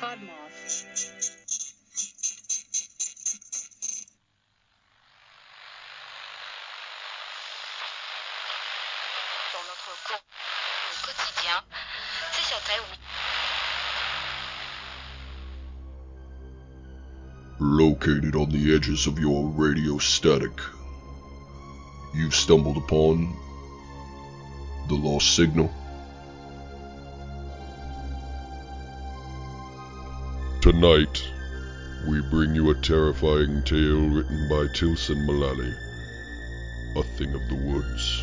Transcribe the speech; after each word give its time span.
Podmoth. 0.00 0.86
dans 9.52 9.64
notre 9.64 9.92
co- 10.06 10.24
quotidien. 11.02 11.62
C'est 12.32 12.46
sur 12.46 12.60
Located 17.58 18.36
on 18.36 18.50
the 18.50 18.74
edges 18.74 19.06
of 19.06 19.18
your 19.18 19.48
radio 19.56 19.98
static, 19.98 20.52
you've 22.14 22.34
stumbled 22.34 22.76
upon 22.76 23.34
the 24.88 24.94
lost 24.94 25.34
signal. 25.34 25.70
Tonight, 30.78 31.26
we 32.06 32.20
bring 32.20 32.54
you 32.54 32.68
a 32.68 32.74
terrifying 32.74 33.62
tale 33.62 34.10
written 34.10 34.46
by 34.46 34.66
Tilsen 34.74 35.26
Mulalley, 35.26 35.74
A 36.96 37.02
Thing 37.16 37.32
of 37.32 37.48
the 37.48 37.54
Woods. 37.54 38.22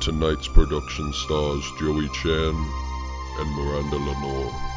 Tonight's 0.00 0.46
production 0.46 1.12
stars 1.12 1.64
Joey 1.80 2.08
Chan 2.22 2.54
and 3.40 3.50
Miranda 3.56 3.96
Lenore. 3.96 4.73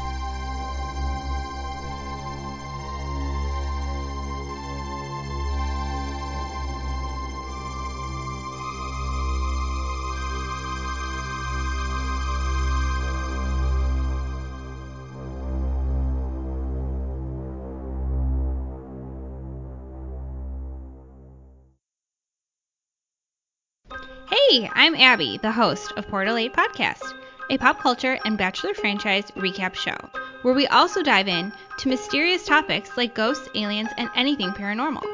I'm 24.88 24.94
Abby, 24.94 25.36
the 25.36 25.52
host 25.52 25.92
of 25.98 26.08
Portal 26.08 26.38
8 26.38 26.54
Podcast, 26.54 27.12
a 27.50 27.58
pop 27.58 27.78
culture 27.78 28.18
and 28.24 28.38
Bachelor 28.38 28.72
franchise 28.72 29.30
recap 29.32 29.74
show, 29.74 29.94
where 30.40 30.54
we 30.54 30.66
also 30.68 31.02
dive 31.02 31.28
in 31.28 31.52
to 31.76 31.90
mysterious 31.90 32.46
topics 32.46 32.96
like 32.96 33.14
ghosts, 33.14 33.50
aliens, 33.54 33.90
and 33.98 34.08
anything 34.14 34.48
paranormal. 34.48 35.04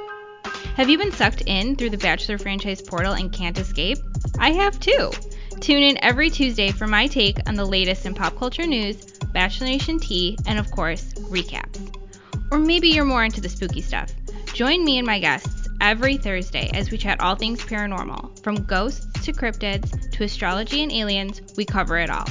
Have 0.77 0.89
you 0.89 0.97
been 0.97 1.11
sucked 1.11 1.42
in 1.47 1.75
through 1.75 1.91
the 1.91 1.98
Bachelor 1.98 2.39
franchise 2.39 2.81
portal 2.83 3.14
and 3.14 3.33
can't 3.33 3.58
escape? 3.58 3.98
I 4.39 4.53
have 4.53 4.78
too. 4.78 5.11
Tune 5.58 5.83
in 5.83 5.98
every 6.05 6.31
Tuesday 6.31 6.70
for 6.70 6.86
my 6.86 7.09
take 7.09 7.38
on 7.48 7.56
the 7.56 7.66
latest 7.66 8.06
in 8.06 8.14
pop 8.14 8.38
culture 8.38 8.69
news, 8.69 9.05
Bachelor 9.33 9.66
Nation 9.66 9.98
tea, 9.98 10.38
and 10.47 10.56
of 10.56 10.70
course, 10.70 11.14
recaps. 11.14 11.92
Or 12.53 12.61
maybe 12.61 12.91
you're 12.91 13.05
more 13.05 13.25
into 13.25 13.41
the 13.41 13.48
spooky 13.48 13.81
stuff. 13.81 14.12
Join 14.53 14.84
me 14.84 14.98
and 14.98 15.06
my 15.06 15.19
guests 15.19 15.69
every 15.81 16.16
Thursday 16.16 16.70
as 16.75 16.92
we 16.92 16.97
chat 16.97 17.20
all 17.20 17.34
things 17.34 17.61
paranormal. 17.61 18.41
From 18.44 18.62
ghosts 18.62 19.13
to 19.25 19.33
cryptids 19.33 20.11
to 20.12 20.25
astrology 20.25 20.83
and 20.83 20.92
aliens, 20.92 21.41
we 21.56 21.64
cover 21.64 21.98
it 21.98 22.11
all. 22.11 22.27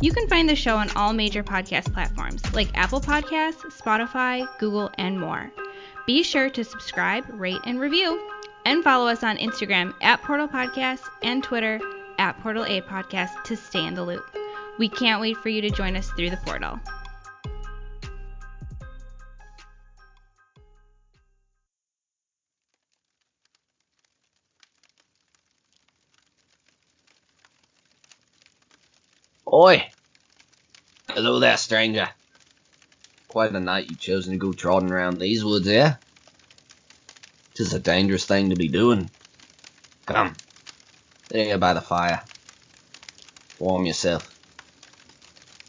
You 0.00 0.12
can 0.12 0.28
find 0.28 0.48
the 0.48 0.54
show 0.54 0.76
on 0.76 0.88
all 0.92 1.12
major 1.12 1.42
podcast 1.42 1.92
platforms 1.92 2.42
like 2.54 2.70
Apple 2.74 3.00
Podcasts, 3.00 3.64
Spotify, 3.76 4.48
Google, 4.58 4.90
and 4.96 5.18
more. 5.18 5.50
Be 6.06 6.22
sure 6.22 6.48
to 6.50 6.64
subscribe, 6.64 7.24
rate, 7.28 7.60
and 7.66 7.80
review, 7.80 8.30
and 8.64 8.84
follow 8.84 9.08
us 9.08 9.22
on 9.22 9.36
Instagram 9.38 9.92
at 10.00 10.22
Portal 10.22 10.48
Podcast 10.48 11.02
and 11.22 11.42
Twitter 11.42 11.80
at 12.18 12.40
Portal 12.40 12.64
A 12.64 12.80
Podcast 12.82 13.42
to 13.44 13.56
stay 13.56 13.84
in 13.84 13.94
the 13.94 14.04
loop. 14.04 14.24
We 14.78 14.88
can't 14.88 15.20
wait 15.20 15.36
for 15.38 15.48
you 15.48 15.60
to 15.62 15.70
join 15.70 15.96
us 15.96 16.10
through 16.12 16.30
the 16.30 16.38
portal. 16.38 16.78
Oi! 29.62 29.92
Hello 31.10 31.38
there, 31.38 31.58
stranger. 31.58 32.08
Quite 33.28 33.52
a 33.52 33.60
night 33.60 33.90
you've 33.90 34.00
chosen 34.00 34.32
to 34.32 34.38
go 34.38 34.54
trotting 34.54 34.90
around 34.90 35.18
these 35.18 35.44
woods, 35.44 35.68
eh? 35.68 35.96
Tis 37.52 37.74
a 37.74 37.78
dangerous 37.78 38.24
thing 38.24 38.48
to 38.48 38.56
be 38.56 38.68
doing. 38.68 39.10
Come, 40.06 40.34
there 41.28 41.58
by 41.58 41.74
the 41.74 41.82
fire. 41.82 42.22
Warm 43.58 43.84
yourself. 43.84 44.34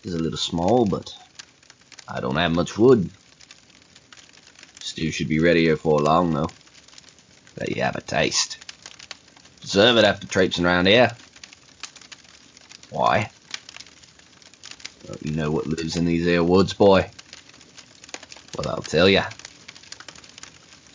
It's 0.06 0.14
a 0.14 0.18
little 0.18 0.38
small, 0.38 0.86
but 0.86 1.14
I 2.08 2.22
don't 2.22 2.38
have 2.38 2.54
much 2.54 2.78
wood. 2.78 3.10
Stew 4.80 5.12
should 5.12 5.28
be 5.28 5.40
ready 5.40 5.64
here 5.64 5.76
for 5.76 6.00
long, 6.00 6.32
though. 6.32 6.50
Let 7.60 7.76
you 7.76 7.82
have 7.82 7.98
a 7.98 8.02
taste. 8.02 8.58
Deserve 9.60 9.98
it 9.98 10.06
after 10.06 10.28
traipsing 10.28 10.66
around 10.66 10.88
here. 10.88 11.12
Why? 12.90 13.30
Know 15.42 15.50
what 15.50 15.66
lives 15.66 15.96
in 15.98 16.06
these 16.06 16.24
here 16.26 16.44
woods, 16.44 16.76
boy? 16.76 17.16
Well, 18.54 18.68
I'll 18.68 18.84
tell 18.84 19.10
ya. 19.10 19.26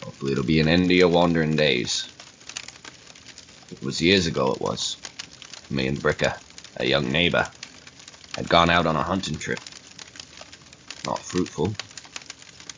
Hopefully 0.01 0.31
it'll 0.31 0.45
be 0.45 0.61
an 0.61 0.69
end 0.69 0.89
to 0.89 0.95
your 0.95 1.09
wandering 1.09 1.57
days. 1.57 2.13
It 3.73 3.83
was 3.83 4.01
years 4.01 4.29
ago, 4.29 4.53
it 4.53 4.61
was. 4.61 4.99
Me 5.69 5.89
and 5.89 6.01
Bricker, 6.01 6.39
a 6.77 6.87
young 6.87 7.11
neighbor, 7.11 7.51
had 8.37 8.49
gone 8.49 8.71
out 8.71 8.87
on 8.87 8.95
a 8.95 9.03
hunting 9.03 9.41
trip. 9.41 9.63
Not 11.03 11.25
fruitful. 11.25 11.77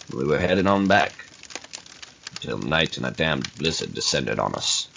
We 0.09 0.25
were 0.25 0.41
heading 0.41 0.67
on 0.69 0.89
back. 0.89 1.25
Until 2.33 2.57
night 2.57 2.97
and 2.97 3.05
a 3.05 3.11
damned 3.11 3.51
blizzard 3.55 3.93
descended 3.93 4.39
on 4.39 4.55
us. 4.55 4.89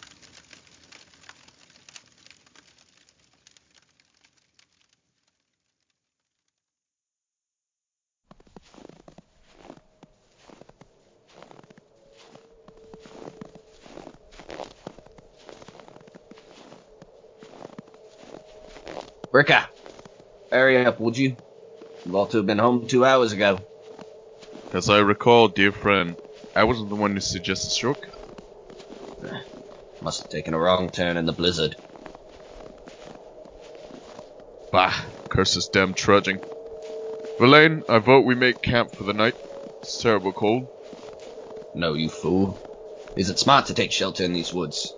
Bricker, 19.42 19.66
hurry 20.52 20.86
up, 20.86 21.00
would 21.00 21.18
you? 21.18 21.36
You 22.06 22.16
ought 22.16 22.30
to 22.30 22.38
have 22.38 22.46
been 22.46 22.60
home 22.60 22.86
two 22.88 23.04
hours 23.04 23.32
ago. 23.32 23.60
As 24.72 24.88
I 24.88 25.00
recall, 25.00 25.48
dear 25.48 25.72
friend, 25.72 26.16
I 26.56 26.66
wasn't 26.66 26.90
the 26.90 26.96
one 26.96 27.16
who 27.16 27.20
suggested 27.22 27.72
shortcut. 27.72 28.14
Must 30.00 30.22
have 30.22 30.30
taken 30.30 30.54
a 30.54 30.60
wrong 30.60 30.92
turn 30.92 31.18
in 31.18 31.26
the 31.26 31.32
blizzard. 31.32 31.76
Bah, 34.72 34.94
curse 35.30 35.56
this 35.56 35.70
damn 35.70 35.96
trudging. 35.96 36.40
Verlaine, 37.40 37.82
I 37.90 37.98
vote 37.98 38.26
we 38.26 38.36
make 38.36 38.62
camp 38.62 38.96
for 38.96 39.06
the 39.06 39.14
night. 39.14 39.36
It's 39.80 40.04
terrible 40.04 40.34
cold. 40.34 40.68
No, 41.74 41.96
you 41.96 42.10
fool. 42.10 42.60
Is 43.18 43.32
it 43.32 43.40
smart 43.40 43.66
to 43.66 43.74
take 43.74 43.92
shelter 43.92 44.24
in 44.24 44.34
these 44.34 44.54
woods? 44.54 44.94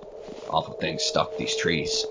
Awful 0.49 0.73
things 0.73 1.03
stalk 1.03 1.37
these 1.37 1.55
trees. 1.55 2.05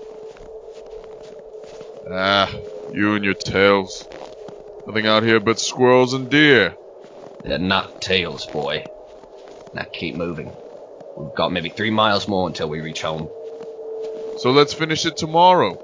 Ah, 2.11 2.53
you 2.93 3.15
and 3.15 3.23
your 3.23 3.33
tails. 3.33 4.07
Nothing 4.85 5.07
out 5.07 5.23
here 5.23 5.39
but 5.39 5.59
squirrels 5.59 6.13
and 6.13 6.29
deer. 6.29 6.75
They're 7.43 7.57
not 7.57 8.01
tails, 8.01 8.45
boy. 8.47 8.85
Now 9.73 9.85
keep 9.93 10.15
moving. 10.15 10.53
We've 11.17 11.35
got 11.35 11.51
maybe 11.51 11.69
three 11.69 11.91
miles 11.91 12.27
more 12.27 12.47
until 12.47 12.69
we 12.69 12.81
reach 12.81 13.01
home. 13.01 13.29
So 14.39 14.51
let's 14.51 14.73
finish 14.73 15.05
it 15.05 15.15
tomorrow. 15.15 15.79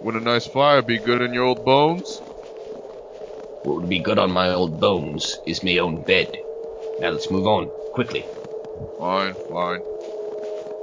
Wouldn't 0.00 0.26
a 0.26 0.30
nice 0.30 0.46
fire 0.46 0.80
be 0.80 0.98
good 0.98 1.20
in 1.20 1.34
your 1.34 1.44
old 1.44 1.64
bones? 1.64 2.20
What 3.62 3.76
would 3.76 3.88
be 3.88 3.98
good 3.98 4.18
on 4.18 4.30
my 4.30 4.50
old 4.50 4.80
bones 4.80 5.36
is 5.46 5.62
me 5.62 5.78
own 5.78 6.02
bed. 6.04 6.34
Now 7.00 7.10
let's 7.10 7.30
move 7.30 7.46
on, 7.46 7.68
quickly. 7.92 8.24
Fine, 8.98 9.34
fine. 9.50 9.80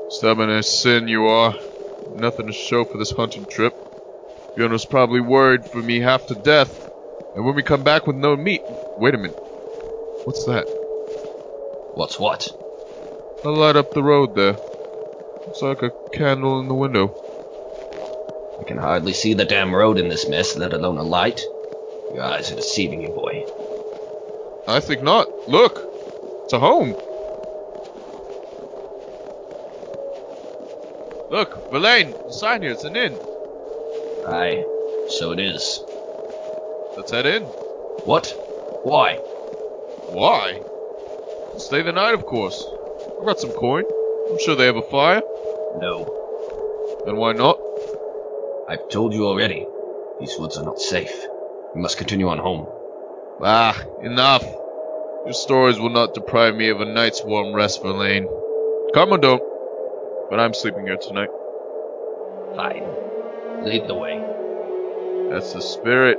Stubborn 0.09 0.51
as 0.51 0.81
sin 0.81 1.07
you 1.07 1.25
are. 1.25 1.55
Nothing 2.15 2.47
to 2.47 2.53
show 2.53 2.85
for 2.85 2.97
this 2.99 3.11
hunting 3.11 3.45
trip. 3.49 3.73
Fiona's 4.57 4.85
probably 4.85 5.21
worried 5.21 5.65
for 5.65 5.83
me 5.83 5.99
half 5.99 6.25
to 6.27 6.33
death. 6.33 6.89
And 7.35 7.45
when 7.45 7.53
we 7.53 7.61
come 7.61 7.83
back 7.83 8.07
with 8.07 8.15
no 8.15 8.35
meat. 8.35 8.63
Wait 8.97 9.13
a 9.13 9.17
minute. 9.17 9.37
What's 10.23 10.45
that? 10.45 10.65
What's 11.93 12.19
what? 12.19 12.47
A 13.45 13.49
light 13.51 13.75
up 13.75 13.93
the 13.93 14.01
road 14.01 14.33
there. 14.33 14.53
Looks 14.53 15.61
like 15.61 15.83
a 15.83 15.91
candle 16.11 16.59
in 16.59 16.67
the 16.67 16.73
window. 16.73 17.13
I 18.59 18.63
can 18.63 18.79
hardly 18.79 19.13
see 19.13 19.35
the 19.35 19.45
damn 19.45 19.75
road 19.75 19.99
in 19.99 20.09
this 20.09 20.27
mess, 20.27 20.55
let 20.55 20.73
alone 20.73 20.97
a 20.97 21.03
light. 21.03 21.39
Your 22.15 22.23
eyes 22.23 22.51
are 22.51 22.55
deceiving 22.55 23.03
you, 23.03 23.09
boy. 23.09 23.45
I 24.67 24.79
think 24.79 25.03
not. 25.03 25.27
Look! 25.47 25.79
It's 26.45 26.53
a 26.53 26.59
home! 26.59 26.95
Look, 31.29 31.71
Verlaine, 31.71 32.11
the 32.11 32.31
sign 32.31 32.63
here, 32.63 32.71
it's 32.71 32.85
an 32.85 32.95
inn. 32.95 33.19
Aye, 34.27 34.65
so 35.07 35.31
it 35.31 35.39
is. 35.39 35.83
Let's 36.97 37.11
head 37.11 37.25
in. 37.25 37.43
What? 37.43 38.27
Why? 38.83 39.15
Why? 40.11 40.61
Stay 41.57 41.81
the 41.81 41.93
night, 41.93 42.13
of 42.13 42.25
course. 42.25 42.61
I've 43.19 43.25
got 43.25 43.39
some 43.39 43.51
coin. 43.51 43.85
I'm 44.29 44.37
sure 44.39 44.55
they 44.55 44.65
have 44.65 44.75
a 44.75 44.81
fire. 44.81 45.21
No. 45.79 47.03
Then 47.05 47.15
why 47.15 47.31
not? 47.31 47.57
I've 48.67 48.89
told 48.89 49.13
you 49.13 49.25
already. 49.27 49.65
These 50.19 50.37
woods 50.37 50.57
are 50.57 50.65
not 50.65 50.79
safe. 50.79 51.25
We 51.73 51.81
must 51.81 51.97
continue 51.97 52.27
on 52.27 52.39
home. 52.39 52.67
Ah, 53.41 53.81
enough. 54.01 54.43
Your 54.43 55.33
stories 55.33 55.79
will 55.79 55.89
not 55.89 56.13
deprive 56.13 56.53
me 56.53 56.67
of 56.69 56.81
a 56.81 56.85
night's 56.85 57.23
warm 57.23 57.53
rest, 57.53 57.81
Verlaine. 57.81 58.27
Karma 58.93 59.19
don't. 59.19 59.43
But 60.29 60.41
I'm 60.41 60.53
sleeping 60.53 60.85
here 60.85 60.97
tonight. 60.97 61.29
Fine. 62.55 63.06
Lead 63.63 63.87
the 63.87 63.95
way. 63.95 64.17
That's 65.29 65.53
the 65.53 65.61
spirit. 65.61 66.17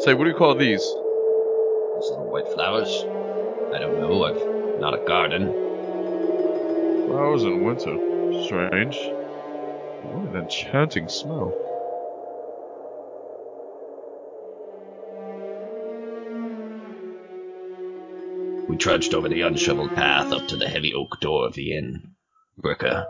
Say, 0.00 0.14
what 0.14 0.24
do 0.24 0.30
you 0.30 0.36
call 0.36 0.54
these? 0.54 0.82
Those 0.82 2.10
little 2.10 2.30
white 2.30 2.48
flowers? 2.48 2.88
I 3.72 3.78
don't 3.78 4.00
know. 4.00 4.24
I've 4.24 4.80
not 4.80 4.94
a 4.94 5.04
garden. 5.06 5.52
Flowers 7.06 7.44
in 7.44 7.62
winter. 7.62 7.96
Strange. 8.44 8.96
What 8.96 10.34
an 10.34 10.36
enchanting 10.36 11.08
smell. 11.08 11.54
We 18.68 18.76
trudged 18.76 19.14
over 19.14 19.28
the 19.28 19.42
unshoveled 19.42 19.94
path 19.94 20.32
up 20.32 20.48
to 20.48 20.56
the 20.56 20.68
heavy 20.68 20.94
oak 20.94 21.20
door 21.20 21.46
of 21.46 21.54
the 21.54 21.76
inn. 21.76 22.14
Bricker, 22.60 23.06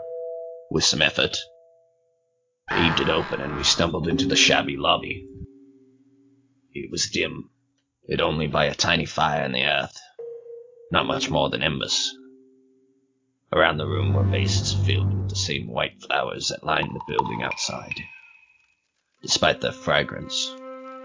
with 0.69 0.83
some 0.83 1.01
effort, 1.01 1.37
heaved 2.71 2.99
it 3.01 3.09
open 3.09 3.41
and 3.41 3.55
we 3.55 3.63
stumbled 3.63 4.07
into 4.07 4.27
the 4.27 4.35
shabby 4.35 4.77
lobby. 4.77 5.27
It 6.73 6.89
was 6.91 7.09
dim, 7.09 7.49
lit 8.07 8.21
only 8.21 8.47
by 8.47 8.65
a 8.65 8.75
tiny 8.75 9.05
fire 9.05 9.43
in 9.43 9.51
the 9.51 9.65
earth, 9.65 9.99
not 10.91 11.05
much 11.05 11.29
more 11.29 11.49
than 11.49 11.63
embers. 11.63 12.13
Around 13.51 13.77
the 13.77 13.87
room 13.87 14.13
were 14.13 14.23
vases 14.23 14.73
filled 14.73 15.13
with 15.13 15.29
the 15.29 15.35
same 15.35 15.67
white 15.67 16.01
flowers 16.01 16.47
that 16.47 16.63
lined 16.63 16.95
the 16.95 17.01
building 17.07 17.43
outside. 17.43 18.01
Despite 19.21 19.61
their 19.61 19.71
fragrance, 19.71 20.53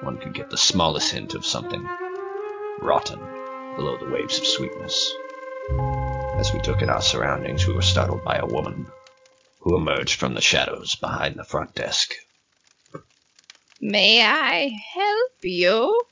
one 0.00 0.18
could 0.18 0.34
get 0.34 0.50
the 0.50 0.56
smallest 0.56 1.12
hint 1.12 1.34
of 1.34 1.44
something 1.44 1.86
rotten 2.80 3.18
below 3.76 3.96
the 3.98 4.10
waves 4.10 4.38
of 4.38 4.46
sweetness. 4.46 5.12
As 6.36 6.52
we 6.52 6.60
took 6.60 6.82
in 6.82 6.88
our 6.88 7.02
surroundings, 7.02 7.66
we 7.66 7.74
were 7.74 7.82
startled 7.82 8.24
by 8.24 8.36
a 8.36 8.46
woman 8.46 8.86
who 9.68 9.76
emerged 9.76 10.18
from 10.18 10.32
the 10.32 10.40
shadows 10.40 10.96
behind 10.96 11.36
the 11.36 11.44
front 11.44 11.74
desk. 11.74 12.14
May 13.78 14.22
I 14.22 14.70
help 14.94 15.32
you? 15.42 16.04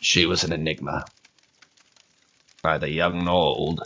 She 0.00 0.26
was 0.26 0.44
an 0.44 0.52
enigma. 0.52 1.10
Neither 2.62 2.86
young 2.86 3.24
nor 3.24 3.34
old. 3.34 3.82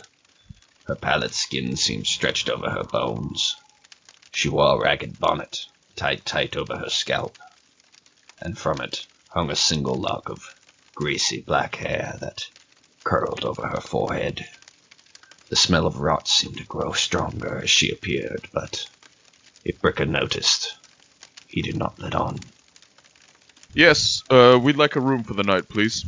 Her 0.85 0.95
pallid 0.95 1.33
skin 1.33 1.75
seemed 1.75 2.05
stretched 2.05 2.51
over 2.51 2.69
her 2.69 2.83
bones. 2.83 3.55
She 4.31 4.47
wore 4.47 4.75
a 4.75 4.79
ragged 4.79 5.19
bonnet, 5.19 5.57
tied 5.95 6.23
tight 6.23 6.55
over 6.55 6.77
her 6.77 6.89
scalp, 6.89 7.35
and 8.39 8.59
from 8.59 8.79
it 8.81 9.07
hung 9.29 9.49
a 9.49 9.55
single 9.55 9.99
lock 9.99 10.29
of 10.29 10.43
greasy 10.93 11.41
black 11.41 11.77
hair 11.77 12.15
that 12.21 12.43
curled 13.03 13.43
over 13.43 13.67
her 13.69 13.81
forehead. 13.81 14.45
The 15.51 15.57
smell 15.57 15.85
of 15.85 15.99
rot 15.99 16.29
seemed 16.29 16.55
to 16.59 16.63
grow 16.63 16.93
stronger 16.93 17.59
as 17.61 17.69
she 17.69 17.91
appeared, 17.91 18.47
but 18.53 18.87
if 19.65 19.81
Bricker 19.81 20.07
noticed, 20.07 20.77
he 21.49 21.61
did 21.61 21.75
not 21.75 21.99
let 21.99 22.15
on. 22.15 22.39
Yes, 23.73 24.23
uh, 24.29 24.57
we'd 24.63 24.77
like 24.77 24.95
a 24.95 25.01
room 25.01 25.25
for 25.25 25.33
the 25.33 25.43
night, 25.43 25.67
please. 25.67 26.05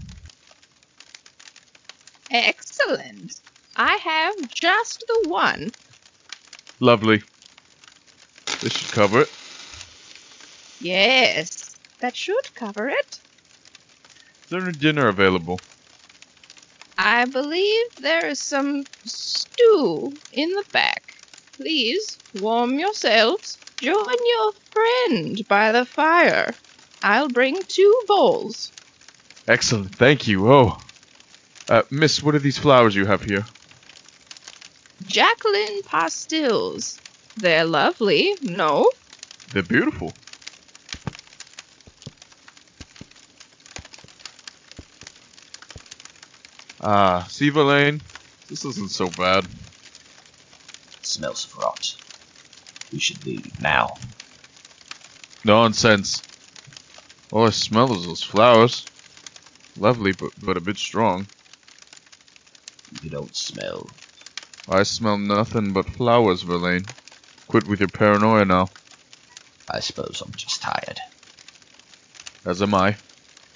Excellent. 2.32 3.42
I 3.76 3.96
have 3.96 4.48
just 4.48 5.04
the 5.06 5.28
one. 5.28 5.72
Lovely. 6.80 7.22
This 8.62 8.72
should 8.72 8.94
cover 8.94 9.24
it. 9.24 9.32
Yes, 10.80 11.76
that 12.00 12.16
should 12.16 12.56
cover 12.56 12.88
it. 12.88 13.20
Is 14.46 14.50
there 14.52 14.62
any 14.62 14.72
dinner 14.72 15.10
available? 15.10 15.60
I 16.98 17.26
believe 17.26 17.96
there 18.00 18.26
is 18.26 18.40
some 18.40 18.86
stew 19.06 20.14
in 20.32 20.50
the 20.50 20.66
back. 20.72 21.16
Please 21.54 22.18
warm 22.40 22.80
yourselves. 22.80 23.58
Join 23.78 24.16
your 24.26 24.52
friend 24.72 25.48
by 25.48 25.72
the 25.72 25.86
fire. 25.86 26.54
I'll 27.02 27.30
bring 27.30 27.62
two 27.64 28.02
bowls. 28.08 28.72
Excellent, 29.48 29.96
thank 29.96 30.28
you. 30.28 30.52
Oh. 30.52 30.78
Uh, 31.68 31.84
miss, 31.90 32.22
what 32.22 32.36
are 32.36 32.40
these 32.40 32.58
flowers 32.58 32.96
you 32.96 33.06
have 33.06 33.24
here? 33.24 33.46
Jacqueline 35.06 35.82
pastils. 35.84 37.00
They're 37.36 37.66
lovely, 37.66 38.36
no? 38.42 38.90
They're 39.52 39.64
beautiful. 39.64 40.14
Ah, 46.86 47.26
see, 47.30 47.50
Verlaine? 47.50 48.02
This 48.50 48.66
isn't 48.66 48.92
so 48.92 49.08
bad. 49.18 49.46
It 49.46 51.06
smells 51.06 51.46
of 51.46 51.58
rot. 51.58 51.96
We 52.92 53.00
should 53.00 53.26
leave 53.26 53.58
now. 53.62 53.98
Nonsense. 55.46 56.22
All 57.32 57.48
I 57.48 57.52
smell 57.52 57.98
is 57.98 58.06
those 58.06 58.22
flowers. 58.22 58.86
Lovely, 59.78 60.12
but, 60.12 60.32
but 60.38 60.58
a 60.58 60.62
bit 60.62 60.78
strong. 60.78 61.26
You 63.02 63.10
don't 63.10 63.34
smell. 63.34 63.90
I 64.68 64.84
smell 64.84 65.18
nothing 65.18 65.72
but 65.72 65.90
flowers, 65.90 66.42
Verlaine. 66.42 66.86
Quit 67.48 67.66
with 67.66 67.80
your 67.80 67.90
paranoia 67.90 68.44
now. 68.44 68.72
I 69.70 69.80
suppose 69.80 70.22
I'm 70.24 70.34
just 70.34 70.62
tired. 70.62 71.00
As 72.46 72.62
am 72.62 72.76
I. 72.76 72.98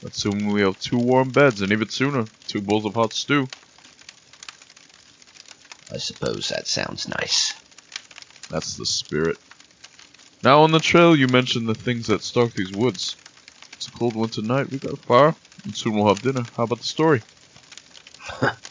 Let's 0.02 0.22
soon 0.22 0.52
we 0.52 0.62
have 0.62 0.80
two 0.80 0.98
warm 0.98 1.32
beds, 1.32 1.62
and 1.62 1.72
even 1.72 1.90
sooner, 1.90 2.30
two 2.48 2.62
bowls 2.62 2.86
of 2.86 2.94
hot 2.94 3.14
stew. 3.14 3.50
I 5.92 5.98
suppose 5.98 6.50
that 6.50 6.68
sounds 6.68 7.08
nice. 7.08 7.54
That's 8.50 8.78
the 8.78 8.86
spirit. 8.86 9.38
Now 10.44 10.62
on 10.62 10.72
the 10.72 10.80
trail, 10.80 11.16
you 11.16 11.28
mentioned 11.28 11.68
the 11.68 11.76
things 11.76 12.08
that 12.08 12.24
stalk 12.24 12.54
these 12.54 12.72
woods. 12.74 13.18
It's 13.76 13.88
a 13.88 13.92
cold 13.92 14.16
winter 14.16 14.42
night. 14.42 14.72
We 14.72 14.80
got 14.80 14.94
a 15.00 15.04
fire, 15.08 15.36
and 15.66 15.76
soon 15.76 15.96
we'll 15.96 16.14
have 16.14 16.24
dinner. 16.24 16.48
How 16.56 16.64
about 16.64 16.80
the 16.80 16.86
story? 16.86 17.24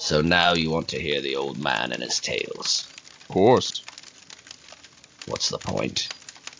So 0.00 0.22
now 0.22 0.52
you 0.52 0.70
want 0.70 0.88
to 0.90 1.00
hear 1.00 1.20
the 1.20 1.34
old 1.34 1.58
man 1.58 1.92
and 1.92 2.02
his 2.02 2.20
tales. 2.20 2.88
Of 3.28 3.34
course. 3.34 3.84
What's 5.26 5.48
the 5.48 5.58
point? 5.58 6.08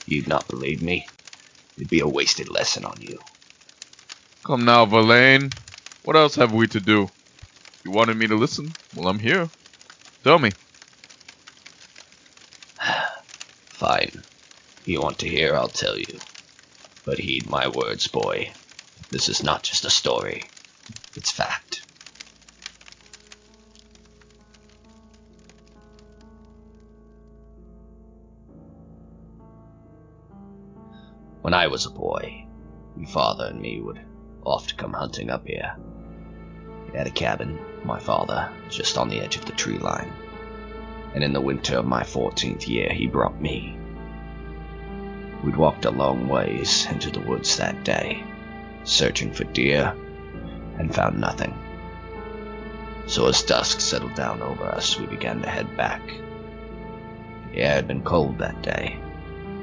You'd 0.07 0.27
not 0.27 0.49
believe 0.49 0.83
me? 0.83 1.07
It'd 1.77 1.89
be 1.89 2.01
a 2.01 2.09
wasted 2.09 2.49
lesson 2.51 2.85
on 2.85 3.01
you. 3.01 3.21
Come 4.49 4.65
now, 4.65 4.87
Verlaine. 4.87 5.51
What 6.05 6.17
else 6.17 6.37
have 6.37 6.55
we 6.55 6.67
to 6.69 6.81
do? 6.81 7.11
You 7.85 7.91
wanted 7.91 8.17
me 8.17 8.29
to 8.29 8.35
listen? 8.35 8.73
Well, 8.95 9.09
I'm 9.09 9.19
here. 9.19 9.51
Tell 10.25 10.39
me. 10.39 10.53
Fine. 13.69 14.23
You 14.87 15.03
want 15.03 15.19
to 15.19 15.29
hear, 15.29 15.55
I'll 15.55 15.69
tell 15.69 15.99
you. 15.99 16.19
But 17.05 17.19
heed 17.19 17.51
my 17.51 17.69
words, 17.69 18.09
boy. 18.09 18.51
This 19.11 19.29
is 19.29 19.43
not 19.43 19.65
just 19.65 19.85
a 19.85 19.91
story. 19.91 20.45
It's 21.15 21.31
fact. 21.31 21.83
When 31.43 31.53
I 31.53 31.67
was 31.67 31.85
a 31.85 31.91
boy, 31.91 32.47
my 32.97 33.05
father 33.11 33.49
and 33.49 33.61
me 33.61 33.83
would 33.83 34.01
oft 34.49 34.71
to 34.71 34.75
come 34.75 34.93
hunting 34.93 35.31
up 35.31 35.47
here. 35.47 35.77
He 36.91 36.97
had 36.97 37.07
a 37.07 37.11
cabin, 37.11 37.59
my 37.85 37.99
father, 37.99 38.51
just 38.69 38.97
on 38.97 39.09
the 39.09 39.21
edge 39.21 39.37
of 39.37 39.45
the 39.45 39.53
tree 39.53 39.79
line. 39.79 40.13
And 41.15 41.23
in 41.23 41.33
the 41.33 41.41
winter 41.41 41.77
of 41.77 41.87
my 41.87 42.03
14th 42.03 42.67
year, 42.69 42.93
he 42.93 43.07
brought 43.07 43.41
me. 43.41 43.79
We'd 45.45 45.57
walked 45.57 45.85
a 45.85 45.91
long 45.91 46.29
ways 46.29 46.87
into 46.91 47.11
the 47.11 47.21
woods 47.21 47.57
that 47.57 47.85
day, 47.85 48.25
searching 48.85 49.33
for 49.33 49.45
deer, 49.45 49.95
and 50.79 50.95
found 50.95 51.21
nothing. 51.21 51.57
So 53.07 53.27
as 53.27 53.43
dusk 53.43 53.81
settled 53.81 54.15
down 54.15 54.43
over 54.43 54.65
us, 54.65 54.99
we 54.99 55.07
began 55.07 55.41
to 55.43 55.49
head 55.49 55.77
back. 55.77 56.03
The 57.53 57.61
air 57.61 57.75
had 57.75 57.89
been 57.89 58.03
cold 58.03 58.39
that 58.39 58.61
day, 58.63 59.01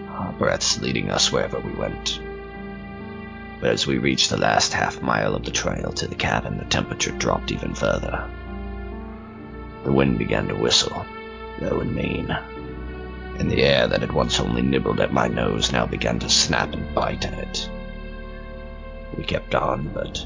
our 0.10 0.32
breaths 0.34 0.82
leading 0.82 1.12
us 1.12 1.32
wherever 1.32 1.60
we 1.60 1.74
went. 1.74 2.20
But 3.66 3.74
as 3.74 3.88
we 3.88 3.98
reached 3.98 4.30
the 4.30 4.38
last 4.38 4.74
half 4.74 5.02
mile 5.02 5.34
of 5.34 5.44
the 5.44 5.50
trail 5.50 5.92
to 5.94 6.08
the 6.08 6.14
cabin, 6.14 6.60
the 6.60 6.66
temperature 6.66 7.10
dropped 7.10 7.52
even 7.52 7.74
further. 7.74 8.30
The 9.84 9.92
wind 9.92 10.20
began 10.20 10.48
to 10.50 10.54
whistle, 10.54 11.04
low 11.60 11.80
and 11.80 11.96
mean, 11.96 12.30
and 13.40 13.50
the 13.50 13.64
air 13.64 13.88
that 13.88 14.02
had 14.02 14.12
once 14.12 14.40
only 14.40 14.62
nibbled 14.62 15.00
at 15.00 15.12
my 15.12 15.28
nose 15.28 15.72
now 15.72 15.88
began 15.88 16.20
to 16.20 16.30
snap 16.30 16.74
and 16.74 16.94
bite 16.94 17.26
at 17.26 17.40
it. 17.40 17.68
We 19.18 19.24
kept 19.24 19.56
on, 19.56 19.88
but 19.88 20.24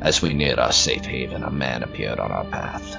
as 0.00 0.20
we 0.20 0.34
neared 0.34 0.58
our 0.58 0.72
safe 0.72 1.04
haven, 1.04 1.44
a 1.44 1.50
man 1.52 1.84
appeared 1.84 2.18
on 2.18 2.32
our 2.32 2.46
path. 2.46 2.96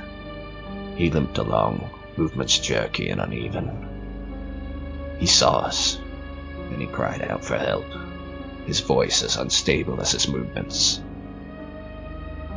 He 0.95 1.12
limped 1.12 1.38
along, 1.38 1.89
movements 2.15 2.57
jerky 2.57 3.10
and 3.10 3.19
uneven. 3.19 5.17
He 5.19 5.25
saw 5.27 5.57
us, 5.57 6.00
and 6.71 6.79
he 6.79 6.88
cried 6.88 7.24
out 7.24 7.43
for 7.43 7.57
help, 7.57 7.83
his 8.72 8.80
voice 8.80 9.22
as 9.22 9.36
unstable 9.36 10.00
as 10.00 10.13
his 10.13 10.30
movements. 10.30 11.01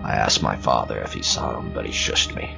I 0.05 0.13
asked 0.13 0.45
my 0.45 0.55
father 0.55 1.01
if 1.01 1.13
he 1.13 1.23
saw 1.23 1.59
him, 1.59 1.73
but 1.75 1.85
he 1.85 1.91
shushed 1.91 2.37
me. 2.37 2.55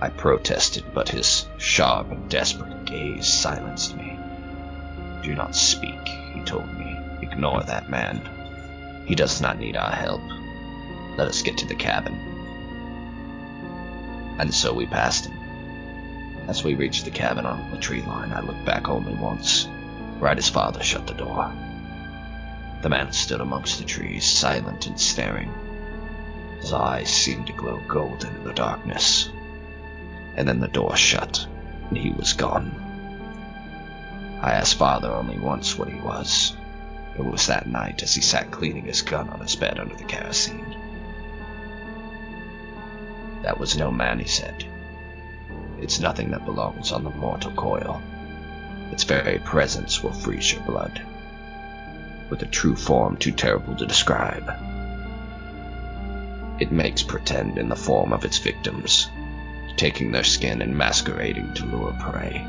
I 0.00 0.08
protested, 0.10 0.84
but 0.94 1.08
his 1.08 1.48
sharp 1.58 2.12
and 2.12 2.30
desperate 2.30 2.84
gaze 2.84 3.26
silenced 3.26 3.96
me. 3.96 4.16
Do 5.24 5.34
not 5.34 5.56
speak, 5.56 6.06
he 6.32 6.44
told 6.44 6.72
me. 6.78 6.96
Ignore 7.22 7.64
that 7.64 7.90
man. 7.90 8.20
He 9.04 9.16
does 9.16 9.40
not 9.40 9.58
need 9.58 9.76
our 9.76 9.90
help. 9.90 10.22
Let 11.18 11.26
us 11.26 11.42
get 11.42 11.58
to 11.58 11.66
the 11.66 11.74
cabin. 11.74 12.14
And 14.38 14.54
so 14.54 14.72
we 14.72 14.86
passed 14.86 15.26
him. 15.26 15.36
As 16.46 16.62
we 16.62 16.76
reached 16.76 17.04
the 17.04 17.10
cabin 17.10 17.46
on 17.46 17.72
the 17.72 17.78
tree 17.78 18.02
line, 18.02 18.32
I 18.32 18.42
looked 18.42 18.64
back 18.64 18.88
only 18.88 19.14
once, 19.14 19.66
right 20.20 20.38
as 20.38 20.48
father 20.48 20.84
shut 20.84 21.08
the 21.08 21.14
door. 21.14 21.52
The 22.84 22.90
man 22.90 23.12
stood 23.12 23.40
amongst 23.40 23.78
the 23.78 23.86
trees, 23.86 24.26
silent 24.26 24.86
and 24.86 25.00
staring. 25.00 25.50
His 26.60 26.74
eyes 26.74 27.08
seemed 27.08 27.46
to 27.46 27.54
glow 27.54 27.80
golden 27.88 28.36
in 28.36 28.44
the 28.44 28.52
darkness. 28.52 29.30
And 30.36 30.46
then 30.46 30.60
the 30.60 30.68
door 30.68 30.94
shut, 30.94 31.46
and 31.88 31.96
he 31.96 32.10
was 32.10 32.34
gone. 32.34 32.72
I 34.42 34.52
asked 34.52 34.74
father 34.74 35.10
only 35.10 35.38
once 35.38 35.78
what 35.78 35.88
he 35.88 35.98
was. 35.98 36.58
It 37.18 37.24
was 37.24 37.46
that 37.46 37.66
night 37.66 38.02
as 38.02 38.14
he 38.14 38.20
sat 38.20 38.50
cleaning 38.50 38.84
his 38.84 39.00
gun 39.00 39.30
on 39.30 39.40
his 39.40 39.56
bed 39.56 39.80
under 39.80 39.96
the 39.96 40.04
kerosene. 40.04 40.76
That 43.40 43.58
was 43.58 43.78
no 43.78 43.90
man, 43.90 44.18
he 44.18 44.28
said. 44.28 44.62
It's 45.80 46.00
nothing 46.00 46.32
that 46.32 46.44
belongs 46.44 46.92
on 46.92 47.02
the 47.02 47.08
mortal 47.08 47.52
coil. 47.52 48.02
Its 48.92 49.04
very 49.04 49.38
presence 49.38 50.02
will 50.02 50.12
freeze 50.12 50.52
your 50.52 50.62
blood. 50.64 51.00
With 52.30 52.42
a 52.42 52.46
true 52.46 52.74
form 52.74 53.16
too 53.16 53.32
terrible 53.32 53.76
to 53.76 53.86
describe. 53.86 54.50
It 56.60 56.72
makes 56.72 57.02
pretend 57.02 57.58
in 57.58 57.68
the 57.68 57.76
form 57.76 58.12
of 58.12 58.24
its 58.24 58.38
victims, 58.38 59.08
taking 59.76 60.12
their 60.12 60.24
skin 60.24 60.62
and 60.62 60.76
masquerading 60.76 61.54
to 61.54 61.66
lure 61.66 61.92
prey. 62.00 62.46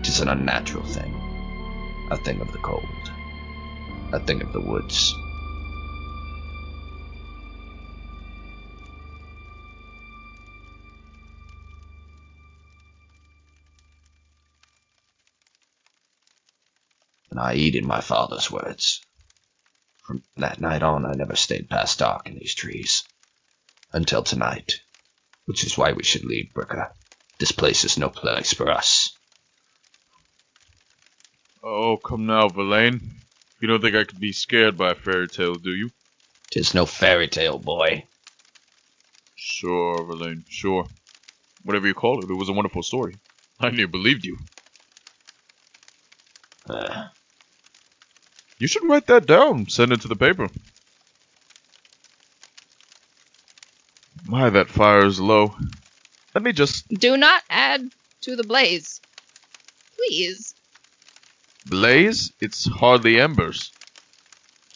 It 0.00 0.08
is 0.08 0.20
an 0.20 0.28
unnatural 0.28 0.84
thing, 0.84 1.14
a 2.10 2.16
thing 2.16 2.40
of 2.40 2.52
the 2.52 2.58
cold, 2.58 3.10
a 4.12 4.20
thing 4.20 4.42
of 4.42 4.52
the 4.52 4.60
woods. 4.60 5.14
And 17.36 17.44
I 17.44 17.54
heeded 17.54 17.84
my 17.84 18.00
father's 18.00 18.50
words. 18.50 19.02
From 20.06 20.22
that 20.38 20.58
night 20.58 20.82
on, 20.82 21.04
I 21.04 21.12
never 21.12 21.36
stayed 21.36 21.68
past 21.68 21.98
dark 21.98 22.26
in 22.26 22.34
these 22.34 22.54
trees. 22.54 23.04
Until 23.92 24.22
tonight, 24.22 24.80
which 25.44 25.62
is 25.62 25.76
why 25.76 25.92
we 25.92 26.02
should 26.02 26.24
leave 26.24 26.54
Bricker. 26.54 26.88
This 27.38 27.52
place 27.52 27.84
is 27.84 27.98
no 27.98 28.08
place 28.08 28.54
for 28.54 28.70
us. 28.70 29.10
Oh, 31.62 31.98
come 31.98 32.24
now, 32.24 32.48
Verlaine. 32.48 33.02
You 33.60 33.68
don't 33.68 33.82
think 33.82 33.96
I 33.96 34.04
could 34.04 34.18
be 34.18 34.32
scared 34.32 34.78
by 34.78 34.92
a 34.92 34.94
fairy 34.94 35.28
tale, 35.28 35.56
do 35.56 35.74
you? 35.74 35.90
Tis 36.50 36.72
no 36.72 36.86
fairy 36.86 37.28
tale, 37.28 37.58
boy. 37.58 38.06
Sure, 39.34 40.06
Verlaine, 40.06 40.46
sure. 40.48 40.86
Whatever 41.64 41.86
you 41.86 41.92
call 41.92 42.24
it, 42.24 42.30
it 42.30 42.34
was 42.34 42.48
a 42.48 42.54
wonderful 42.54 42.82
story. 42.82 43.16
I 43.60 43.68
near 43.68 43.88
believed 43.88 44.24
you. 44.24 44.38
Uh, 46.66 47.08
You 48.58 48.66
should 48.66 48.88
write 48.88 49.06
that 49.08 49.26
down, 49.26 49.68
send 49.68 49.92
it 49.92 50.00
to 50.02 50.08
the 50.08 50.16
paper. 50.16 50.48
My, 54.26 54.50
that 54.50 54.68
fire 54.68 55.04
is 55.04 55.20
low. 55.20 55.54
Let 56.34 56.42
me 56.42 56.52
just 56.52 56.88
Do 56.88 57.16
not 57.16 57.42
add 57.48 57.90
to 58.22 58.34
the 58.36 58.44
blaze. 58.44 59.00
Please. 59.96 60.54
blaze. 61.66 62.32
It's 62.40 62.66
hardly 62.66 63.20
embers. 63.20 63.72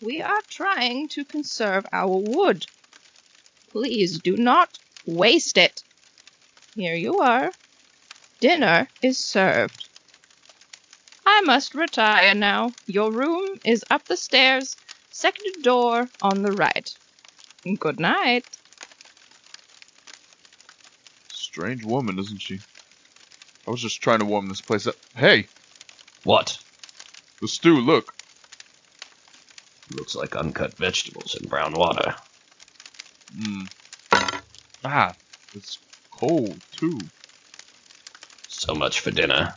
We 0.03 0.23
are 0.23 0.41
trying 0.49 1.09
to 1.09 1.25
conserve 1.25 1.87
our 1.93 2.17
wood. 2.17 2.67
Please 3.71 4.19
do 4.19 4.37
not 4.37 4.79
waste 5.07 5.59
it. 5.59 5.83
Here 6.75 6.95
you 6.95 7.19
are. 7.19 7.51
Dinner 8.41 8.89
is 9.03 9.19
served. 9.19 9.80
I 11.41 11.43
must 11.43 11.75
retire 11.75 12.35
now. 12.35 12.73
Your 12.85 13.11
room 13.11 13.59
is 13.65 13.83
up 13.91 14.05
the 14.05 14.19
stairs, 14.19 14.77
second 15.11 15.63
door 15.63 16.07
on 16.21 16.43
the 16.43 16.53
right. 16.53 16.95
Good 17.79 17.99
night. 17.99 18.45
Strange 21.33 21.83
woman, 21.83 22.19
isn't 22.19 22.43
she? 22.43 22.61
I 23.67 23.71
was 23.71 23.81
just 23.81 24.03
trying 24.03 24.19
to 24.19 24.27
warm 24.27 24.51
this 24.51 24.61
place 24.61 24.87
up. 24.87 24.97
Hey, 25.17 25.47
what? 26.25 26.59
the 27.41 27.49
stew, 27.49 27.81
look. 27.81 28.13
Looks 29.93 30.15
like 30.15 30.37
uncut 30.37 30.75
vegetables 30.75 31.39
in 31.41 31.49
brown 31.49 31.73
water. 31.73 32.17
Hmm. 33.35 33.63
Ah, 34.85 35.15
it's 35.55 35.79
cold, 36.11 36.61
too. 36.77 36.99
So 38.47 38.75
much 38.75 39.01
for 39.01 39.11
dinner. 39.11 39.55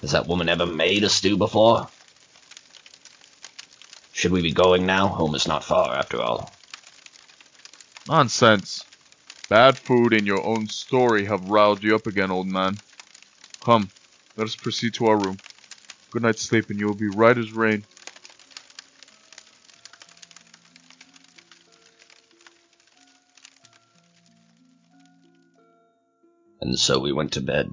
Has 0.00 0.12
that 0.12 0.26
woman 0.26 0.48
ever 0.48 0.66
made 0.66 1.04
a 1.04 1.08
stew 1.08 1.36
before? 1.36 1.88
Should 4.12 4.32
we 4.32 4.42
be 4.42 4.52
going 4.52 4.86
now? 4.86 5.08
Home 5.08 5.34
is 5.34 5.46
not 5.46 5.64
far, 5.64 5.94
after 5.94 6.20
all. 6.20 6.52
Nonsense. 8.06 8.84
Bad 9.48 9.76
food 9.76 10.12
and 10.14 10.26
your 10.26 10.42
own 10.42 10.66
story 10.68 11.26
have 11.26 11.42
riled 11.42 11.82
you 11.82 11.94
up 11.94 12.06
again, 12.06 12.30
old 12.30 12.46
man. 12.46 12.78
Come, 13.62 13.90
let 14.36 14.44
us 14.44 14.56
proceed 14.56 14.94
to 14.94 15.06
our 15.06 15.16
room. 15.16 15.36
Good 16.12 16.22
night's 16.22 16.42
sleep, 16.42 16.70
and 16.70 16.78
you 16.78 16.86
will 16.86 16.94
be 16.94 17.08
right 17.08 17.36
as 17.36 17.52
rain. 17.52 17.84
And 26.60 26.78
so 26.78 27.00
we 27.00 27.12
went 27.12 27.32
to 27.32 27.40
bed. 27.40 27.72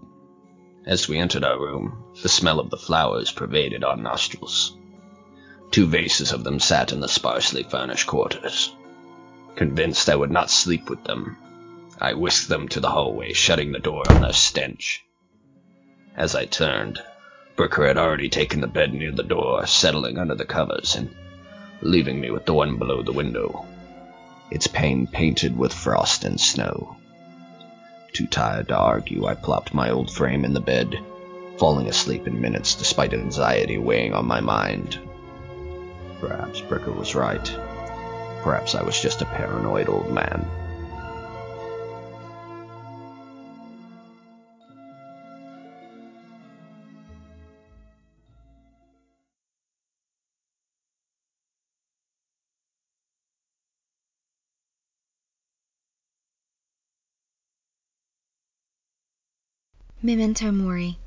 As 0.87 1.09
we 1.09 1.17
entered 1.17 1.43
our 1.43 1.59
room, 1.59 2.01
the 2.23 2.29
smell 2.29 2.61
of 2.61 2.69
the 2.69 2.77
flowers 2.77 3.29
pervaded 3.29 3.83
our 3.83 3.97
nostrils. 3.97 4.73
Two 5.69 5.85
vases 5.85 6.31
of 6.31 6.45
them 6.45 6.61
sat 6.61 6.93
in 6.93 7.01
the 7.01 7.09
sparsely 7.09 7.63
furnished 7.63 8.07
quarters. 8.07 8.73
Convinced 9.57 10.07
I 10.07 10.15
would 10.15 10.31
not 10.31 10.49
sleep 10.49 10.89
with 10.89 11.03
them, 11.03 11.35
I 11.99 12.13
whisked 12.13 12.47
them 12.47 12.69
to 12.69 12.79
the 12.79 12.89
hallway, 12.91 13.33
shutting 13.33 13.73
the 13.73 13.79
door 13.79 14.07
on 14.07 14.21
their 14.21 14.31
stench. 14.31 15.03
As 16.15 16.35
I 16.35 16.45
turned, 16.45 17.03
Bricker 17.57 17.85
had 17.85 17.97
already 17.97 18.29
taken 18.29 18.61
the 18.61 18.67
bed 18.67 18.93
near 18.93 19.11
the 19.11 19.23
door, 19.23 19.67
settling 19.67 20.17
under 20.17 20.35
the 20.35 20.45
covers 20.45 20.95
and 20.95 21.13
leaving 21.81 22.21
me 22.21 22.31
with 22.31 22.45
the 22.45 22.53
one 22.53 22.77
below 22.77 23.03
the 23.03 23.11
window, 23.11 23.65
its 24.51 24.67
pane 24.67 25.05
painted 25.05 25.57
with 25.57 25.73
frost 25.73 26.23
and 26.23 26.39
snow. 26.39 26.95
Too 28.13 28.27
tired 28.27 28.69
to 28.69 28.77
argue, 28.77 29.25
I 29.25 29.35
plopped 29.35 29.73
my 29.73 29.89
old 29.89 30.11
frame 30.11 30.45
in 30.45 30.53
the 30.53 30.59
bed, 30.59 30.99
falling 31.57 31.87
asleep 31.87 32.27
in 32.27 32.41
minutes 32.41 32.75
despite 32.75 33.13
anxiety 33.13 33.77
weighing 33.77 34.13
on 34.13 34.25
my 34.25 34.41
mind. 34.41 34.99
Perhaps 36.19 36.61
Bricker 36.61 36.95
was 36.95 37.15
right. 37.15 37.45
Perhaps 38.43 38.75
I 38.75 38.83
was 38.83 38.99
just 38.99 39.21
a 39.21 39.25
paranoid 39.25 39.89
old 39.89 40.11
man. 40.11 40.45
Memento 60.03 60.51
Mori, 60.51 60.99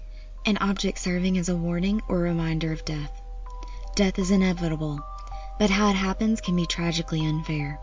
an 0.47 0.57
object 0.57 0.99
serving 0.99 1.39
as 1.39 1.49
a 1.49 1.55
warning 1.55 2.03
or 2.09 2.19
reminder 2.19 2.73
of 2.73 2.85
death. 2.85 3.23
Death 3.95 4.19
is 4.19 4.33
inevitable, 4.33 4.99
but 5.61 5.71
how 5.71 5.91
it 5.91 5.95
happens 5.95 6.41
can 6.41 6.57
be 6.57 6.67
tragically 6.67 7.25
unfair. 7.25 7.79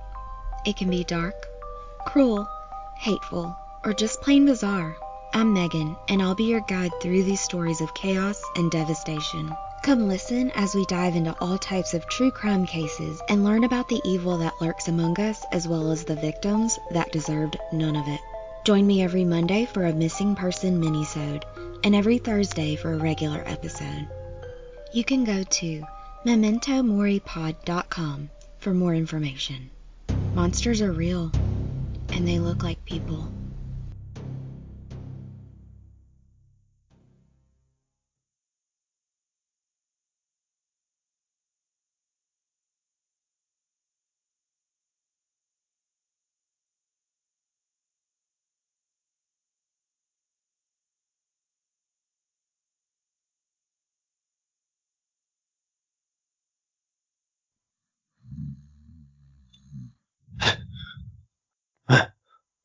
It 0.65 0.75
can 0.75 0.89
be 0.89 1.05
dark, 1.05 1.33
cruel, 2.07 2.45
hateful, 2.97 3.55
or 3.85 3.93
just 3.93 4.21
plain 4.21 4.45
bizarre. 4.45 4.97
I'm 5.33 5.53
Megan, 5.53 5.95
and 6.09 6.21
I'll 6.21 6.35
be 6.35 6.43
your 6.43 6.65
guide 6.67 6.91
through 7.01 7.23
these 7.23 7.39
stories 7.39 7.79
of 7.79 7.93
chaos 7.93 8.43
and 8.57 8.69
devastation. 8.69 9.49
Come 9.83 10.09
listen 10.09 10.51
as 10.55 10.75
we 10.75 10.83
dive 10.87 11.15
into 11.15 11.33
all 11.39 11.57
types 11.57 11.93
of 11.93 12.05
true 12.09 12.31
crime 12.31 12.65
cases 12.65 13.21
and 13.29 13.45
learn 13.45 13.63
about 13.63 13.87
the 13.87 14.01
evil 14.03 14.37
that 14.39 14.59
lurks 14.59 14.89
among 14.89 15.17
us 15.21 15.41
as 15.53 15.69
well 15.69 15.89
as 15.89 16.03
the 16.03 16.15
victims 16.15 16.77
that 16.91 17.13
deserved 17.13 17.55
none 17.71 17.95
of 17.95 18.09
it. 18.09 18.19
Join 18.67 18.85
me 18.85 19.01
every 19.01 19.23
Monday 19.23 19.65
for 19.65 19.85
a 19.85 19.93
missing 19.93 20.35
person 20.35 20.83
minisode 20.83 21.43
and 21.85 21.95
every 21.95 22.17
Thursday 22.17 22.75
for 22.75 22.91
a 22.91 22.97
regular 22.97 23.41
episode. 23.45 24.09
You 24.91 25.05
can 25.05 25.23
go 25.23 25.43
to 25.43 25.85
mementomoripod.com 26.25 28.29
for 28.59 28.73
more 28.73 28.93
information. 28.93 29.69
Monsters 30.33 30.81
are 30.81 30.91
real 30.91 31.31
and 32.09 32.27
they 32.27 32.39
look 32.39 32.61
like 32.61 32.83
people. 32.83 33.31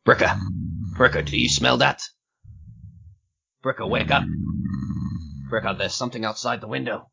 Bricker! 0.04 0.36
Bricker, 0.96 1.24
do 1.24 1.38
you 1.38 1.48
smell 1.48 1.76
that? 1.78 2.02
Bricker, 3.64 3.88
wake 3.88 4.10
up! 4.10 4.24
Bricker, 5.48 5.78
there's 5.78 5.94
something 5.94 6.24
outside 6.24 6.60
the 6.60 6.66
window. 6.66 7.08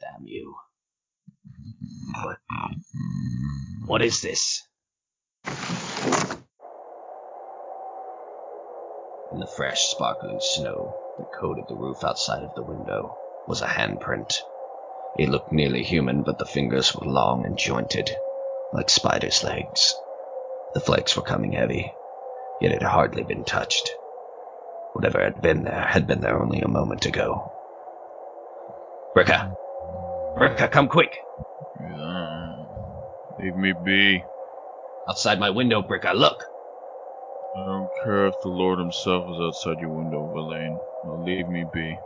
Damn 0.00 0.26
you. 0.26 0.54
What? 2.22 2.38
What 3.86 4.02
is 4.02 4.20
this? 4.20 4.62
In 9.32 9.40
the 9.40 9.46
fresh, 9.46 9.80
sparkling 9.86 10.40
snow 10.40 10.94
that 11.16 11.32
coated 11.40 11.64
the 11.68 11.74
roof 11.74 12.04
outside 12.04 12.42
of 12.42 12.52
the 12.54 12.62
window 12.62 13.16
was 13.46 13.62
a 13.62 13.66
handprint. 13.66 14.34
It 15.16 15.30
looked 15.30 15.52
nearly 15.52 15.84
human, 15.84 16.22
but 16.22 16.36
the 16.36 16.44
fingers 16.44 16.94
were 16.94 17.06
long 17.06 17.46
and 17.46 17.56
jointed, 17.56 18.14
like 18.72 18.90
spiders' 18.90 19.44
legs. 19.44 19.94
The 20.74 20.80
flakes 20.80 21.16
were 21.16 21.22
coming 21.22 21.52
heavy, 21.52 21.92
yet 22.60 22.72
it 22.72 22.82
had 22.82 22.90
hardly 22.90 23.22
been 23.22 23.44
touched. 23.44 23.88
Whatever 24.92 25.22
had 25.22 25.40
been 25.40 25.64
there 25.64 25.86
had 25.88 26.06
been 26.06 26.20
there 26.20 26.40
only 26.40 26.60
a 26.60 26.68
moment 26.68 27.06
ago. 27.06 27.52
Bricker! 29.16 29.52
Bricker, 30.36 30.70
come 30.70 30.88
quick! 30.88 31.16
Yeah. 31.80 32.54
Leave 33.40 33.56
me 33.56 33.72
be. 33.84 34.24
Outside 35.08 35.38
my 35.40 35.50
window, 35.50 35.82
Bricker, 35.82 36.14
look! 36.14 36.44
I 37.56 37.64
don't 37.64 37.88
care 38.04 38.26
if 38.26 38.34
the 38.42 38.50
Lord 38.50 38.78
himself 38.78 39.24
is 39.30 39.40
outside 39.40 39.80
your 39.80 39.96
window, 39.96 40.30
Verlaine. 40.32 40.78
Now 41.04 41.22
leave 41.24 41.48
me 41.48 41.64
be. 41.72 41.98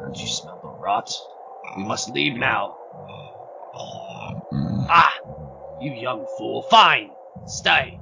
Don't 0.00 0.16
you 0.16 0.26
smell 0.26 0.58
the 0.62 0.68
rot? 0.68 1.08
We 1.76 1.84
must 1.84 2.10
leave 2.10 2.36
now. 2.36 2.76
Ah! 3.78 5.12
You 5.80 5.92
young 5.92 6.26
fool. 6.38 6.62
Fine! 6.70 7.10
Stay! 7.46 8.00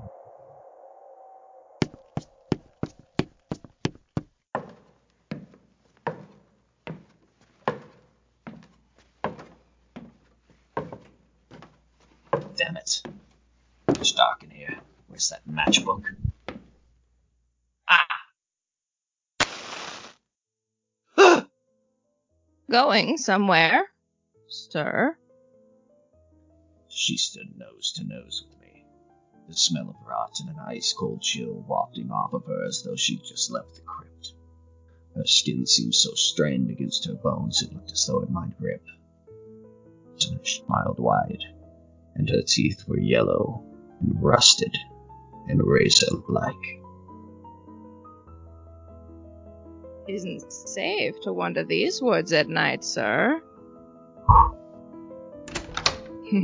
Damn 12.56 12.76
it. 12.76 13.02
It's 13.88 14.12
dark 14.12 14.44
in 14.44 14.50
here. 14.50 14.78
Where's 15.08 15.30
that 15.30 15.42
matchbook? 15.50 16.04
Ah! 17.88 18.06
Going 22.70 23.18
somewhere, 23.18 23.88
sir? 24.48 25.16
She 27.04 27.18
stood 27.18 27.58
nose 27.58 27.92
to 27.96 28.04
nose 28.04 28.46
with 28.48 28.58
me, 28.62 28.86
the 29.46 29.54
smell 29.54 29.90
of 29.90 30.06
rot 30.08 30.40
and 30.40 30.48
an 30.48 30.58
ice 30.58 30.94
cold 30.94 31.20
chill 31.20 31.62
wafting 31.68 32.10
off 32.10 32.32
of 32.32 32.46
her 32.46 32.64
as 32.64 32.82
though 32.82 32.96
she'd 32.96 33.22
just 33.22 33.50
left 33.50 33.74
the 33.74 33.82
crypt. 33.82 34.32
Her 35.14 35.26
skin 35.26 35.66
seemed 35.66 35.94
so 35.94 36.14
strained 36.14 36.70
against 36.70 37.04
her 37.04 37.12
bones 37.12 37.60
it 37.60 37.74
looked 37.74 37.92
as 37.92 38.06
though 38.06 38.22
it 38.22 38.30
might 38.30 38.58
rip. 38.58 38.82
She 40.16 40.34
smiled 40.44 40.98
wide, 40.98 41.44
and 42.14 42.30
her 42.30 42.40
teeth 42.40 42.88
were 42.88 42.98
yellow 42.98 43.62
and 44.00 44.22
rusted 44.22 44.74
and 45.46 45.62
razor 45.62 46.06
like. 46.26 46.80
Isn't 50.08 50.50
safe 50.50 51.20
to 51.20 51.34
wander 51.34 51.64
these 51.64 52.00
woods 52.00 52.32
at 52.32 52.48
night, 52.48 52.82
sir. 52.82 53.42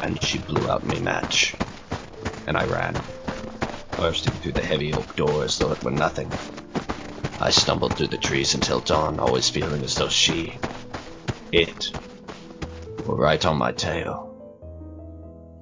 and 0.00 0.22
she 0.22 0.38
blew 0.38 0.70
out 0.70 0.86
me 0.86 1.00
match. 1.00 1.56
And 2.46 2.56
I 2.56 2.62
ran, 2.66 3.02
bursting 3.96 4.38
through 4.38 4.52
the 4.52 4.62
heavy 4.62 4.94
oak 4.94 5.16
door 5.16 5.42
as 5.42 5.58
though 5.58 5.72
it 5.72 5.82
were 5.82 5.90
nothing. 5.90 6.32
I 7.40 7.50
stumbled 7.50 7.96
through 7.96 8.06
the 8.06 8.18
trees 8.18 8.54
until 8.54 8.82
dawn, 8.82 9.18
always 9.18 9.50
feeling 9.50 9.82
as 9.82 9.96
though 9.96 10.08
she, 10.08 10.60
it, 11.50 11.92
were 13.04 13.16
right 13.16 13.44
on 13.44 13.58
my 13.58 13.72
tail. 13.72 14.26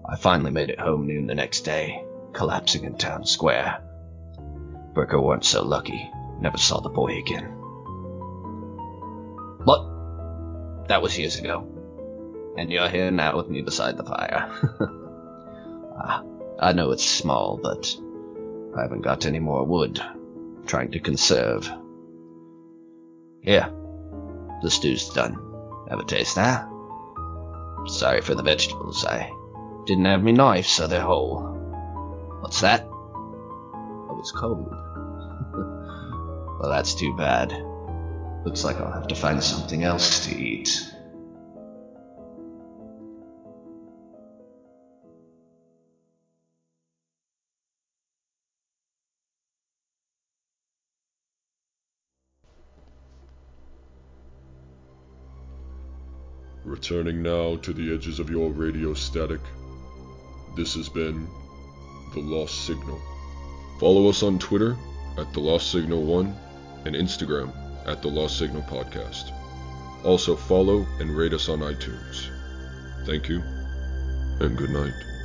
I 0.07 0.17
finally 0.17 0.51
made 0.51 0.69
it 0.69 0.79
home 0.79 1.07
noon 1.07 1.27
the 1.27 1.35
next 1.35 1.63
day, 1.63 2.05
collapsing 2.35 2.85
in 2.85 2.99
town 2.99 3.25
square. 3.25 3.83
Bricker 4.93 5.23
weren't 5.23 5.47
so 5.47 5.65
lucky, 5.65 6.11
never 6.41 6.59
saw 6.59 6.81
the 6.81 6.89
boy 6.89 7.19
again. 7.19 7.53
But 9.65 10.89
that 10.89 11.03
was 11.03 11.19
years 11.19 11.39
ago 11.39 11.77
and 12.57 12.73
you're 12.73 12.89
here 12.89 13.11
now 13.11 13.37
with 13.37 13.49
me 13.49 13.63
beside 13.63 13.97
the 13.97 14.05
fire. 14.05 14.51
ah, 15.99 16.23
I 16.59 16.73
know 16.73 16.91
it's 16.91 17.05
small, 17.05 17.59
but 17.63 17.95
I 18.77 18.83
haven't 18.83 19.03
got 19.03 19.27
any 19.27 19.41
more 19.41 19.65
wood. 19.65 20.01
I'm 20.01 20.67
trying 20.67 20.93
to 20.93 21.01
conserve. 21.01 21.71
Here, 23.43 23.71
the 24.63 24.71
stew's 24.71 25.09
done. 25.11 25.35
Have 25.91 26.01
a 26.01 26.05
taste, 26.05 26.37
huh? 26.37 26.67
Sorry 27.87 28.21
for 28.23 28.35
the 28.35 28.43
vegetables. 28.43 29.05
I 29.05 29.31
didn't 29.87 30.07
have 30.07 30.23
me 30.23 30.33
knife, 30.33 30.67
so 30.67 30.87
they're 30.87 31.01
whole. 31.01 31.43
What's 32.41 32.63
that? 32.63 32.87
Oh, 32.89 34.17
it's 34.19 34.33
cold. 34.33 34.69
well, 36.59 36.71
that's 36.71 36.95
too 36.95 37.15
bad. 37.17 37.53
Looks 38.45 38.65
like 38.65 38.77
I'll 38.77 38.93
have 38.93 39.09
to 39.09 39.15
find 39.15 39.43
something 39.43 39.83
else 39.83 40.27
to 40.27 40.35
eat. 40.35 40.71
Returning 56.65 57.23
now 57.23 57.57
to 57.57 57.73
the 57.73 57.95
edges 57.95 58.19
of 58.19 58.31
your 58.31 58.51
radio 58.51 58.95
static, 58.95 59.41
this 60.57 60.75
has 60.75 60.89
been 60.89 61.29
The 62.15 62.21
Lost 62.21 62.65
Signal. 62.65 63.01
Follow 63.79 64.09
us 64.09 64.23
on 64.23 64.39
Twitter 64.39 64.77
at 65.19 65.33
The 65.33 65.41
Lost 65.41 65.71
Signal 65.71 66.03
1 66.03 66.46
and 66.87 66.95
Instagram 66.95 67.53
at 67.87 68.01
The 68.01 68.09
Lost 68.09 68.39
Signal 68.39 68.63
Podcast. 68.63 69.33
Also 70.05 70.37
follow 70.37 70.87
and 71.01 71.11
rate 71.11 71.33
us 71.33 71.49
on 71.49 71.59
iTunes. 71.59 72.31
Thank 73.05 73.29
you, 73.29 73.43
and 74.41 74.57
good 74.57 74.71
night. 74.71 75.16